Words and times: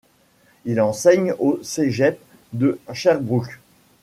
Il 0.65 0.81
enseigne 0.81 1.31
au 1.37 1.59
Cégep 1.61 2.19
de 2.53 2.79
Sherbrooke. 2.91 3.59